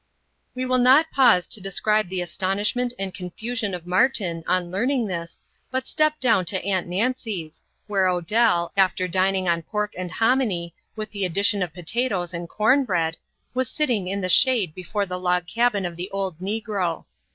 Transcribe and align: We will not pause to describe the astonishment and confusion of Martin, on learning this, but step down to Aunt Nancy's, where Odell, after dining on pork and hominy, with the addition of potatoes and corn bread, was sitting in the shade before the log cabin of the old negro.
We 0.55 0.65
will 0.65 0.79
not 0.79 1.11
pause 1.11 1.45
to 1.45 1.61
describe 1.61 2.09
the 2.09 2.21
astonishment 2.23 2.91
and 2.97 3.13
confusion 3.13 3.75
of 3.75 3.85
Martin, 3.85 4.43
on 4.47 4.71
learning 4.71 5.05
this, 5.05 5.39
but 5.69 5.85
step 5.85 6.19
down 6.19 6.45
to 6.45 6.65
Aunt 6.65 6.87
Nancy's, 6.87 7.63
where 7.85 8.07
Odell, 8.07 8.71
after 8.75 9.07
dining 9.07 9.47
on 9.47 9.61
pork 9.61 9.93
and 9.95 10.09
hominy, 10.11 10.73
with 10.95 11.11
the 11.11 11.23
addition 11.23 11.61
of 11.61 11.71
potatoes 11.71 12.33
and 12.33 12.49
corn 12.49 12.83
bread, 12.83 13.17
was 13.53 13.69
sitting 13.69 14.07
in 14.07 14.21
the 14.21 14.27
shade 14.27 14.73
before 14.73 15.05
the 15.05 15.19
log 15.19 15.45
cabin 15.45 15.85
of 15.85 15.97
the 15.97 16.09
old 16.09 16.39
negro. 16.39 17.05